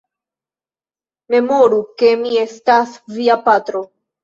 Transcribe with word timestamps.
Memoru, 1.35 1.79
ke 2.03 2.11
mi 2.23 2.41
estas 2.47 2.99
via 3.21 3.39
patro! 3.47 3.87